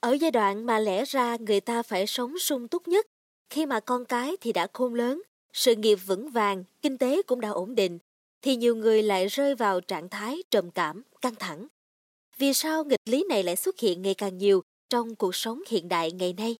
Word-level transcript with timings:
Ở 0.00 0.12
giai 0.12 0.30
đoạn 0.30 0.66
mà 0.66 0.78
lẽ 0.78 1.04
ra 1.04 1.36
người 1.40 1.60
ta 1.60 1.82
phải 1.82 2.06
sống 2.06 2.38
sung 2.38 2.68
túc 2.68 2.88
nhất, 2.88 3.06
khi 3.50 3.66
mà 3.66 3.80
con 3.80 4.04
cái 4.04 4.36
thì 4.40 4.52
đã 4.52 4.66
khôn 4.72 4.94
lớn, 4.94 5.22
sự 5.52 5.74
nghiệp 5.74 5.98
vững 6.06 6.30
vàng, 6.30 6.64
kinh 6.82 6.98
tế 6.98 7.22
cũng 7.22 7.40
đã 7.40 7.48
ổn 7.48 7.74
định, 7.74 7.98
thì 8.42 8.56
nhiều 8.56 8.76
người 8.76 9.02
lại 9.02 9.26
rơi 9.26 9.54
vào 9.54 9.80
trạng 9.80 10.08
thái 10.08 10.42
trầm 10.50 10.70
cảm, 10.70 11.02
căng 11.22 11.34
thẳng. 11.34 11.66
Vì 12.38 12.54
sao 12.54 12.84
nghịch 12.84 13.00
lý 13.04 13.24
này 13.28 13.42
lại 13.42 13.56
xuất 13.56 13.78
hiện 13.78 14.02
ngày 14.02 14.14
càng 14.14 14.38
nhiều 14.38 14.62
trong 14.90 15.14
cuộc 15.14 15.34
sống 15.34 15.62
hiện 15.68 15.88
đại 15.88 16.12
ngày 16.12 16.32
nay? 16.32 16.56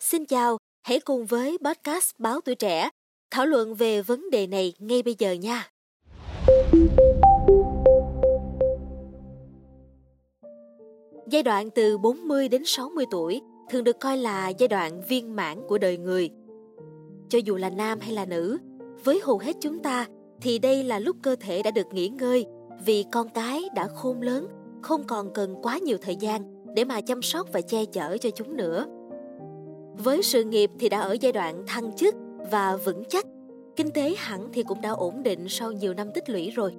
Xin 0.00 0.26
chào, 0.26 0.58
hãy 0.82 1.00
cùng 1.00 1.26
với 1.26 1.58
podcast 1.64 2.10
Báo 2.18 2.40
Tuổi 2.40 2.54
Trẻ 2.54 2.90
thảo 3.30 3.46
luận 3.46 3.74
về 3.74 4.02
vấn 4.02 4.30
đề 4.30 4.46
này 4.46 4.72
ngay 4.78 5.02
bây 5.02 5.16
giờ 5.18 5.32
nha. 5.32 5.70
Giai 11.32 11.42
đoạn 11.42 11.70
từ 11.70 11.98
40 11.98 12.48
đến 12.48 12.62
60 12.64 13.06
tuổi 13.10 13.40
thường 13.70 13.84
được 13.84 14.00
coi 14.00 14.16
là 14.16 14.48
giai 14.48 14.68
đoạn 14.68 15.02
viên 15.08 15.36
mãn 15.36 15.58
của 15.68 15.78
đời 15.78 15.96
người. 15.98 16.30
Cho 17.28 17.38
dù 17.44 17.56
là 17.56 17.70
nam 17.70 18.00
hay 18.00 18.12
là 18.12 18.24
nữ, 18.24 18.58
với 19.04 19.20
hầu 19.24 19.38
hết 19.38 19.56
chúng 19.60 19.78
ta 19.78 20.06
thì 20.40 20.58
đây 20.58 20.84
là 20.84 20.98
lúc 20.98 21.16
cơ 21.22 21.36
thể 21.40 21.62
đã 21.62 21.70
được 21.70 21.86
nghỉ 21.92 22.08
ngơi 22.08 22.46
vì 22.84 23.04
con 23.12 23.28
cái 23.28 23.62
đã 23.74 23.88
khôn 23.88 24.20
lớn, 24.20 24.46
không 24.82 25.04
còn 25.04 25.32
cần 25.32 25.56
quá 25.62 25.78
nhiều 25.78 25.98
thời 26.02 26.16
gian 26.16 26.64
để 26.74 26.84
mà 26.84 27.00
chăm 27.00 27.22
sóc 27.22 27.48
và 27.52 27.60
che 27.60 27.84
chở 27.84 28.16
cho 28.18 28.30
chúng 28.30 28.56
nữa. 28.56 28.86
Với 30.04 30.22
sự 30.22 30.44
nghiệp 30.44 30.70
thì 30.78 30.88
đã 30.88 31.00
ở 31.00 31.16
giai 31.20 31.32
đoạn 31.32 31.62
thăng 31.66 31.96
chức 31.96 32.14
và 32.50 32.76
vững 32.76 33.02
chắc, 33.08 33.26
kinh 33.76 33.90
tế 33.90 34.14
hẳn 34.18 34.48
thì 34.52 34.62
cũng 34.62 34.80
đã 34.80 34.90
ổn 34.90 35.22
định 35.22 35.48
sau 35.48 35.72
nhiều 35.72 35.94
năm 35.94 36.08
tích 36.14 36.30
lũy 36.30 36.50
rồi. 36.50 36.74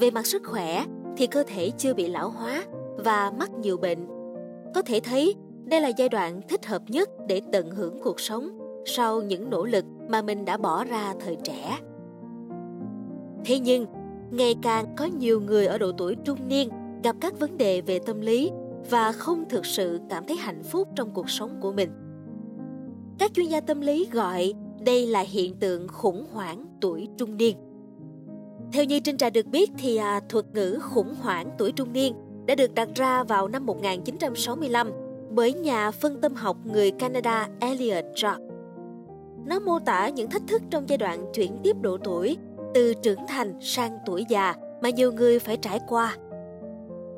Về 0.00 0.10
mặt 0.10 0.26
sức 0.26 0.42
khỏe 0.44 0.84
thì 1.16 1.26
cơ 1.26 1.44
thể 1.46 1.70
chưa 1.78 1.94
bị 1.94 2.08
lão 2.08 2.30
hóa 2.30 2.64
và 2.96 3.32
mắc 3.38 3.50
nhiều 3.58 3.76
bệnh. 3.76 4.06
Có 4.74 4.82
thể 4.82 5.00
thấy 5.00 5.34
đây 5.64 5.80
là 5.80 5.88
giai 5.88 6.08
đoạn 6.08 6.40
thích 6.48 6.66
hợp 6.66 6.82
nhất 6.88 7.10
để 7.28 7.40
tận 7.52 7.70
hưởng 7.70 7.98
cuộc 8.02 8.20
sống 8.20 8.58
sau 8.86 9.22
những 9.22 9.50
nỗ 9.50 9.64
lực 9.64 9.84
mà 10.08 10.22
mình 10.22 10.44
đã 10.44 10.56
bỏ 10.56 10.84
ra 10.84 11.14
thời 11.20 11.36
trẻ. 11.44 11.78
Thế 13.44 13.58
nhưng, 13.58 13.86
ngày 14.30 14.54
càng 14.62 14.86
có 14.96 15.04
nhiều 15.04 15.40
người 15.40 15.66
ở 15.66 15.78
độ 15.78 15.92
tuổi 15.92 16.16
trung 16.24 16.48
niên 16.48 16.68
gặp 17.02 17.16
các 17.20 17.40
vấn 17.40 17.58
đề 17.58 17.80
về 17.80 17.98
tâm 17.98 18.20
lý 18.20 18.50
và 18.90 19.12
không 19.12 19.44
thực 19.48 19.66
sự 19.66 20.00
cảm 20.10 20.26
thấy 20.26 20.36
hạnh 20.36 20.62
phúc 20.62 20.88
trong 20.96 21.10
cuộc 21.14 21.30
sống 21.30 21.58
của 21.60 21.72
mình. 21.72 21.90
Các 23.18 23.34
chuyên 23.34 23.46
gia 23.46 23.60
tâm 23.60 23.80
lý 23.80 24.08
gọi 24.12 24.52
đây 24.84 25.06
là 25.06 25.20
hiện 25.20 25.56
tượng 25.56 25.88
khủng 25.88 26.26
hoảng 26.32 26.66
tuổi 26.80 27.08
trung 27.16 27.36
niên. 27.36 27.56
Theo 28.72 28.84
như 28.84 29.00
Trinh 29.00 29.16
Trà 29.16 29.30
được 29.30 29.46
biết 29.46 29.70
thì 29.78 29.96
à, 29.96 30.20
thuật 30.28 30.44
ngữ 30.54 30.78
khủng 30.82 31.14
hoảng 31.20 31.50
tuổi 31.58 31.72
trung 31.72 31.92
niên 31.92 32.14
đã 32.46 32.54
được 32.54 32.74
đặt 32.74 32.88
ra 32.94 33.22
vào 33.22 33.48
năm 33.48 33.66
1965 33.66 34.90
bởi 35.30 35.52
nhà 35.52 35.90
phân 35.90 36.20
tâm 36.20 36.34
học 36.34 36.56
người 36.64 36.90
Canada 36.90 37.48
Elliot 37.60 38.04
Rock. 38.16 38.40
Nó 39.46 39.60
mô 39.60 39.78
tả 39.78 40.08
những 40.08 40.30
thách 40.30 40.42
thức 40.46 40.62
trong 40.70 40.88
giai 40.88 40.98
đoạn 40.98 41.26
chuyển 41.34 41.58
tiếp 41.62 41.76
độ 41.80 41.98
tuổi 42.04 42.36
từ 42.74 42.94
trưởng 42.94 43.26
thành 43.28 43.54
sang 43.60 43.98
tuổi 44.06 44.24
già 44.28 44.54
mà 44.82 44.90
nhiều 44.90 45.12
người 45.12 45.38
phải 45.38 45.56
trải 45.56 45.80
qua. 45.88 46.16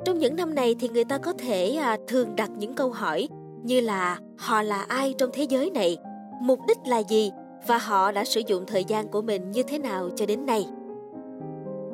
Trong 0.04 0.18
những 0.18 0.36
năm 0.36 0.54
này 0.54 0.74
thì 0.78 0.88
người 0.88 1.04
ta 1.04 1.18
có 1.18 1.32
thể 1.32 1.74
à, 1.74 1.96
thường 2.06 2.36
đặt 2.36 2.50
những 2.58 2.74
câu 2.74 2.90
hỏi 2.90 3.28
như 3.62 3.80
là 3.80 4.18
họ 4.36 4.62
là 4.62 4.82
ai 4.88 5.14
trong 5.18 5.30
thế 5.32 5.42
giới 5.42 5.70
này, 5.70 5.96
mục 6.42 6.58
đích 6.68 6.78
là 6.86 6.98
gì 6.98 7.30
và 7.66 7.78
họ 7.78 8.12
đã 8.12 8.24
sử 8.24 8.42
dụng 8.46 8.64
thời 8.66 8.84
gian 8.84 9.08
của 9.08 9.22
mình 9.22 9.50
như 9.50 9.62
thế 9.62 9.78
nào 9.78 10.10
cho 10.16 10.26
đến 10.26 10.46
nay. 10.46 10.66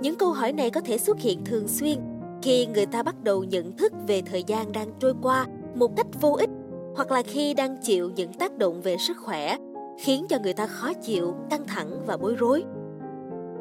Những 0.00 0.14
câu 0.14 0.32
hỏi 0.32 0.52
này 0.52 0.70
có 0.70 0.80
thể 0.80 0.98
xuất 0.98 1.20
hiện 1.20 1.44
thường 1.44 1.68
xuyên 1.68 1.98
khi 2.42 2.66
người 2.66 2.86
ta 2.86 3.02
bắt 3.02 3.14
đầu 3.22 3.44
nhận 3.44 3.76
thức 3.76 3.92
về 4.06 4.22
thời 4.22 4.44
gian 4.46 4.72
đang 4.72 4.88
trôi 5.00 5.14
qua 5.22 5.46
một 5.74 5.96
cách 5.96 6.06
vô 6.20 6.32
ích 6.32 6.50
hoặc 6.96 7.10
là 7.10 7.22
khi 7.22 7.54
đang 7.54 7.76
chịu 7.82 8.10
những 8.16 8.32
tác 8.32 8.58
động 8.58 8.80
về 8.82 8.96
sức 8.96 9.16
khỏe 9.16 9.56
khiến 9.98 10.26
cho 10.28 10.38
người 10.42 10.52
ta 10.52 10.66
khó 10.66 10.92
chịu, 10.94 11.34
căng 11.50 11.66
thẳng 11.66 12.00
và 12.06 12.16
bối 12.16 12.34
rối. 12.34 12.64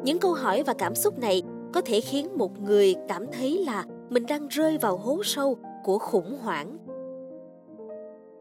Những 0.04 0.18
câu 0.18 0.32
hỏi 0.32 0.62
và 0.62 0.74
cảm 0.74 0.94
xúc 0.94 1.18
này 1.18 1.42
có 1.72 1.80
thể 1.80 2.00
khiến 2.00 2.38
một 2.38 2.60
người 2.60 2.94
cảm 3.08 3.26
thấy 3.32 3.64
là 3.66 3.84
mình 4.10 4.26
đang 4.26 4.48
rơi 4.48 4.78
vào 4.78 4.96
hố 4.96 5.22
sâu 5.24 5.58
của 5.84 5.98
khủng 5.98 6.38
hoảng. 6.42 6.78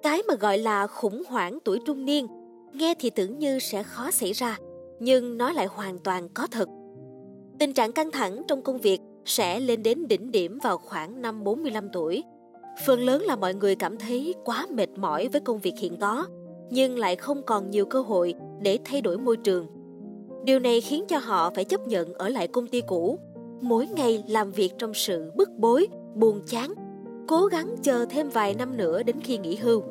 Cái 0.04 0.24
mà 0.28 0.36
gọi 0.36 0.58
là 0.58 0.88
khủng 0.88 1.24
hoảng 1.28 1.60
tuổi 1.64 1.80
trung 1.86 2.06
niên 2.06 2.28
nghe 2.74 2.94
thì 3.00 3.10
tưởng 3.10 3.40
như 3.40 3.60
sẽ 3.60 3.84
khó 3.84 4.12
xảy 4.12 4.32
ra, 4.32 4.58
nhưng 5.00 5.38
nó 5.38 5.52
lại 5.52 5.66
hoàn 5.66 6.00
toàn 6.00 6.30
có 6.34 6.48
thật. 6.52 6.70
Tình 7.60 7.74
trạng 7.74 7.92
căng 7.92 8.12
thẳng 8.12 8.42
trong 8.48 8.62
công 8.62 8.78
việc 8.78 9.00
sẽ 9.26 9.60
lên 9.60 9.84
đến 9.84 10.08
đỉnh 10.08 10.32
điểm 10.32 10.60
vào 10.64 10.78
khoảng 10.78 11.22
năm 11.22 11.44
45 11.44 11.90
tuổi. 11.94 12.24
Phần 12.86 13.00
lớn 13.00 13.22
là 13.22 13.36
mọi 13.36 13.54
người 13.54 13.76
cảm 13.76 13.98
thấy 13.98 14.36
quá 14.46 14.68
mệt 14.70 14.90
mỏi 14.96 15.28
với 15.28 15.42
công 15.42 15.60
việc 15.60 15.74
hiện 15.78 15.98
có, 15.98 16.26
nhưng 16.70 16.98
lại 16.98 17.16
không 17.16 17.42
còn 17.44 17.70
nhiều 17.70 17.86
cơ 17.86 18.02
hội 18.02 18.34
để 18.62 18.80
thay 18.86 19.02
đổi 19.02 19.18
môi 19.18 19.38
trường. 19.38 19.68
Điều 20.44 20.60
này 20.60 20.82
khiến 20.82 21.06
cho 21.08 21.18
họ 21.18 21.50
phải 21.56 21.64
chấp 21.64 21.88
nhận 21.88 22.14
ở 22.14 22.30
lại 22.30 22.48
công 22.48 22.68
ty 22.68 22.82
cũ, 22.82 23.20
mỗi 23.62 23.88
ngày 23.88 24.24
làm 24.28 24.52
việc 24.52 24.74
trong 24.78 24.94
sự 24.94 25.32
bức 25.36 25.50
bối, 25.58 25.88
buồn 26.16 26.42
chán, 26.48 26.74
cố 27.28 27.46
gắng 27.46 27.76
chờ 27.84 28.06
thêm 28.10 28.30
vài 28.30 28.54
năm 28.54 28.78
nữa 28.78 29.04
đến 29.04 29.16
khi 29.24 29.38
nghỉ 29.38 29.56
hưu. 29.56 29.84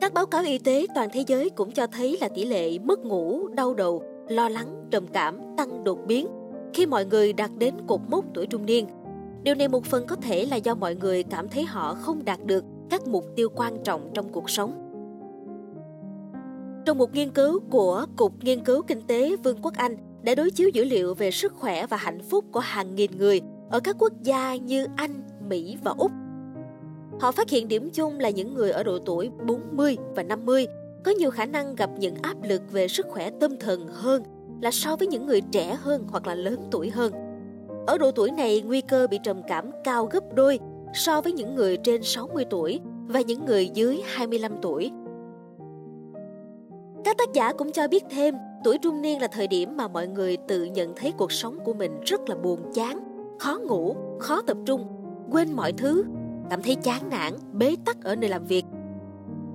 Các 0.00 0.14
báo 0.14 0.26
cáo 0.26 0.42
y 0.44 0.58
tế 0.58 0.86
toàn 0.94 1.08
thế 1.12 1.24
giới 1.26 1.50
cũng 1.50 1.70
cho 1.70 1.86
thấy 1.86 2.18
là 2.20 2.28
tỷ 2.28 2.44
lệ 2.44 2.78
mất 2.78 3.04
ngủ, 3.04 3.48
đau 3.48 3.74
đầu, 3.74 4.02
lo 4.28 4.48
lắng, 4.48 4.86
trầm 4.90 5.06
cảm 5.06 5.40
tăng 5.56 5.84
đột 5.84 5.98
biến 6.06 6.26
khi 6.74 6.86
mọi 6.86 7.04
người 7.04 7.32
đạt 7.32 7.50
đến 7.58 7.74
cột 7.86 8.00
mốc 8.08 8.24
tuổi 8.34 8.46
trung 8.46 8.66
niên. 8.66 8.86
Điều 9.42 9.54
này 9.54 9.68
một 9.68 9.84
phần 9.84 10.06
có 10.06 10.16
thể 10.16 10.46
là 10.46 10.56
do 10.56 10.74
mọi 10.74 10.94
người 10.94 11.22
cảm 11.22 11.48
thấy 11.48 11.64
họ 11.64 11.94
không 11.94 12.24
đạt 12.24 12.44
được 12.44 12.64
các 12.90 13.06
mục 13.06 13.24
tiêu 13.36 13.48
quan 13.54 13.82
trọng 13.84 14.10
trong 14.14 14.32
cuộc 14.32 14.50
sống. 14.50 14.80
Trong 16.86 16.98
một 16.98 17.14
nghiên 17.14 17.30
cứu 17.30 17.60
của 17.70 18.06
Cục 18.16 18.44
Nghiên 18.44 18.64
cứu 18.64 18.82
Kinh 18.82 19.02
tế 19.06 19.36
Vương 19.36 19.58
quốc 19.62 19.74
Anh 19.74 19.96
đã 20.22 20.34
đối 20.34 20.50
chiếu 20.50 20.68
dữ 20.68 20.84
liệu 20.84 21.14
về 21.14 21.30
sức 21.30 21.52
khỏe 21.54 21.86
và 21.86 21.96
hạnh 21.96 22.22
phúc 22.22 22.44
của 22.52 22.60
hàng 22.60 22.94
nghìn 22.94 23.10
người 23.18 23.40
ở 23.70 23.80
các 23.80 23.96
quốc 23.98 24.12
gia 24.22 24.56
như 24.56 24.86
Anh, 24.96 25.22
Mỹ 25.48 25.76
và 25.84 25.94
Úc. 25.98 26.10
Họ 27.20 27.32
phát 27.32 27.50
hiện 27.50 27.68
điểm 27.68 27.90
chung 27.90 28.18
là 28.18 28.30
những 28.30 28.54
người 28.54 28.70
ở 28.70 28.82
độ 28.82 28.98
tuổi 28.98 29.30
40 29.46 29.96
và 30.16 30.22
50 30.22 30.66
có 31.04 31.10
nhiều 31.10 31.30
khả 31.30 31.46
năng 31.46 31.74
gặp 31.74 31.90
những 31.98 32.14
áp 32.22 32.36
lực 32.42 32.62
về 32.72 32.88
sức 32.88 33.06
khỏe 33.08 33.30
tâm 33.40 33.56
thần 33.60 33.88
hơn 33.88 34.22
là 34.60 34.70
so 34.70 34.96
với 34.96 35.08
những 35.08 35.26
người 35.26 35.40
trẻ 35.40 35.76
hơn 35.80 36.04
hoặc 36.08 36.26
là 36.26 36.34
lớn 36.34 36.68
tuổi 36.70 36.90
hơn. 36.90 37.12
Ở 37.86 37.98
độ 37.98 38.10
tuổi 38.10 38.30
này, 38.30 38.62
nguy 38.62 38.80
cơ 38.80 39.06
bị 39.10 39.18
trầm 39.22 39.42
cảm 39.48 39.70
cao 39.84 40.06
gấp 40.06 40.34
đôi 40.34 40.58
so 40.94 41.20
với 41.20 41.32
những 41.32 41.54
người 41.54 41.76
trên 41.76 42.02
60 42.02 42.44
tuổi 42.50 42.80
và 43.06 43.20
những 43.20 43.44
người 43.44 43.68
dưới 43.68 44.02
25 44.06 44.52
tuổi. 44.62 44.90
Các 47.04 47.18
tác 47.18 47.32
giả 47.32 47.52
cũng 47.52 47.72
cho 47.72 47.88
biết 47.88 48.04
thêm, 48.10 48.34
tuổi 48.64 48.78
trung 48.78 49.02
niên 49.02 49.20
là 49.20 49.26
thời 49.26 49.46
điểm 49.46 49.76
mà 49.76 49.88
mọi 49.88 50.08
người 50.08 50.36
tự 50.36 50.64
nhận 50.64 50.92
thấy 50.96 51.12
cuộc 51.12 51.32
sống 51.32 51.58
của 51.64 51.74
mình 51.74 52.00
rất 52.04 52.28
là 52.28 52.36
buồn 52.36 52.60
chán, 52.74 52.98
khó 53.38 53.58
ngủ, 53.58 53.96
khó 54.20 54.42
tập 54.42 54.56
trung, 54.66 54.86
quên 55.30 55.52
mọi 55.52 55.72
thứ, 55.72 56.04
cảm 56.50 56.62
thấy 56.62 56.74
chán 56.74 57.02
nản, 57.10 57.32
bế 57.52 57.76
tắc 57.84 58.04
ở 58.04 58.16
nơi 58.16 58.30
làm 58.30 58.44
việc. 58.44 58.64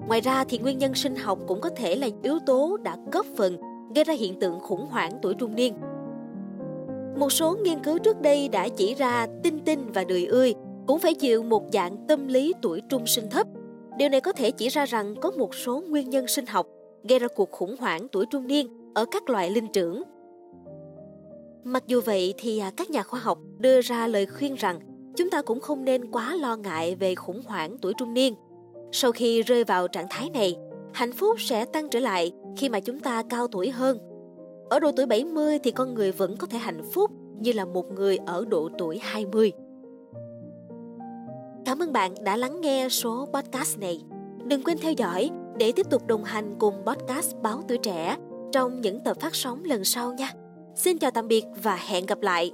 Ngoài 0.08 0.22
ra 0.22 0.44
thì 0.44 0.58
nguyên 0.58 0.78
nhân 0.78 0.94
sinh 0.94 1.16
học 1.16 1.40
cũng 1.48 1.62
có 1.62 1.70
thể 1.70 1.96
là 1.96 2.08
yếu 2.24 2.40
tố 2.46 2.78
đã 2.84 2.98
góp 3.12 3.26
phần 3.38 3.58
gây 3.96 4.04
ra 4.04 4.14
hiện 4.14 4.40
tượng 4.40 4.60
khủng 4.60 4.88
hoảng 4.88 5.12
tuổi 5.22 5.34
trung 5.34 5.56
niên. 5.56 5.74
Một 7.20 7.32
số 7.32 7.58
nghiên 7.64 7.84
cứu 7.84 7.98
trước 8.00 8.22
đây 8.22 8.50
đã 8.50 8.68
chỉ 8.68 8.96
ra 8.96 9.28
tinh 9.44 9.60
tinh 9.66 9.92
và 9.94 10.04
đười 10.04 10.26
ươi 10.26 10.54
cũng 10.88 11.00
phải 11.00 11.14
chịu 11.14 11.44
một 11.44 11.64
dạng 11.74 12.08
tâm 12.08 12.28
lý 12.28 12.54
tuổi 12.62 12.82
trung 12.90 13.08
sinh 13.08 13.30
thấp. 13.30 13.48
Điều 13.98 14.10
này 14.10 14.22
có 14.22 14.32
thể 14.32 14.52
chỉ 14.52 14.70
ra 14.70 14.86
rằng 14.86 15.16
có 15.22 15.32
một 15.32 15.56
số 15.56 15.84
nguyên 15.90 16.10
nhân 16.10 16.28
sinh 16.28 16.46
học 16.46 16.68
gây 17.04 17.20
ra 17.20 17.28
cuộc 17.36 17.52
khủng 17.52 17.76
hoảng 17.80 18.08
tuổi 18.12 18.26
trung 18.26 18.48
niên 18.48 18.68
ở 18.94 19.06
các 19.12 19.30
loại 19.30 19.50
linh 19.50 19.68
trưởng. 19.74 20.04
Mặc 21.64 21.84
dù 21.88 22.02
vậy 22.02 22.34
thì 22.38 22.60
à, 22.60 22.72
các 22.78 22.90
nhà 22.90 23.04
khoa 23.04 23.20
học 23.20 23.40
đưa 23.58 23.82
ra 23.82 24.08
lời 24.08 24.26
khuyên 24.26 24.56
rằng 24.56 24.80
chúng 25.18 25.30
ta 25.30 25.42
cũng 25.42 25.60
không 25.60 25.86
nên 25.86 26.12
quá 26.12 26.36
lo 26.36 26.56
ngại 26.56 26.96
về 26.96 27.16
khủng 27.16 27.42
hoảng 27.46 27.78
tuổi 27.82 27.94
trung 27.98 28.14
niên. 28.14 28.35
Sau 28.92 29.12
khi 29.12 29.42
rơi 29.42 29.64
vào 29.64 29.88
trạng 29.88 30.08
thái 30.09 30.30
này, 30.30 30.56
hạnh 30.99 31.11
phúc 31.11 31.41
sẽ 31.41 31.66
tăng 31.66 31.90
trở 31.90 31.99
lại 31.99 32.31
khi 32.57 32.69
mà 32.69 32.79
chúng 32.79 32.99
ta 32.99 33.23
cao 33.29 33.47
tuổi 33.47 33.69
hơn. 33.69 33.97
Ở 34.69 34.79
độ 34.79 34.91
tuổi 34.91 35.05
70 35.05 35.59
thì 35.59 35.72
con 35.72 35.93
người 35.93 36.11
vẫn 36.11 36.37
có 36.37 36.47
thể 36.47 36.57
hạnh 36.57 36.81
phúc 36.93 37.11
như 37.40 37.51
là 37.51 37.66
một 37.66 37.91
người 37.91 38.17
ở 38.17 38.46
độ 38.49 38.69
tuổi 38.78 38.99
20. 39.01 39.51
Cảm 41.66 41.79
ơn 41.79 41.93
bạn 41.93 42.13
đã 42.23 42.37
lắng 42.37 42.61
nghe 42.61 42.90
số 42.90 43.28
podcast 43.34 43.79
này. 43.79 44.01
Đừng 44.46 44.63
quên 44.63 44.78
theo 44.78 44.91
dõi 44.91 45.29
để 45.57 45.72
tiếp 45.72 45.90
tục 45.90 46.07
đồng 46.07 46.23
hành 46.23 46.55
cùng 46.59 46.75
podcast 46.85 47.35
Báo 47.41 47.61
Tuổi 47.67 47.78
Trẻ 47.78 48.17
trong 48.51 48.81
những 48.81 48.99
tập 49.03 49.17
phát 49.19 49.35
sóng 49.35 49.63
lần 49.63 49.84
sau 49.84 50.13
nha. 50.13 50.31
Xin 50.75 50.97
chào 50.97 51.11
tạm 51.11 51.28
biệt 51.28 51.43
và 51.63 51.75
hẹn 51.75 52.05
gặp 52.05 52.22
lại. 52.22 52.51